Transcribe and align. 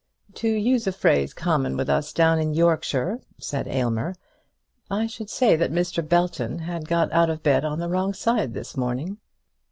"To 0.33 0.47
use 0.49 0.87
a 0.87 0.91
phrase 0.91 1.31
common 1.31 1.77
with 1.77 1.87
us 1.87 2.11
down 2.11 2.39
in 2.39 2.55
Yorkshire," 2.55 3.21
said 3.39 3.67
Aylmer, 3.67 4.15
"I 4.89 5.05
should 5.05 5.29
say 5.29 5.55
that 5.55 5.71
Mr. 5.71 6.01
Belton 6.09 6.57
had 6.57 6.87
got 6.89 7.11
out 7.11 7.29
of 7.29 7.43
bed 7.43 7.61
the 7.63 7.87
wrong 7.87 8.15
side 8.15 8.55
this 8.55 8.75
morning." 8.75 9.19